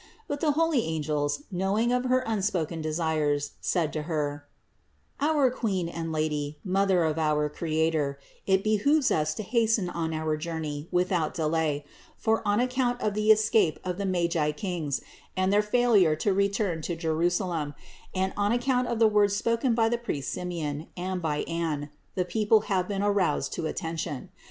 [0.27, 4.47] But the holy angels, knowing of her unspoken desires, said to Her:
[5.19, 8.17] "Our Queen and Lady, Mother of our Creator,
[8.47, 11.85] it behooves us to hasten on our journey without any delay;
[12.17, 15.01] for on account of the escape of the magi Kings
[15.37, 17.75] and their failure to return to Jerusalem,
[18.15, 22.25] and on account of the words spoken by the priest Simeon, and by Anne, the
[22.25, 24.31] people have been roused to attention.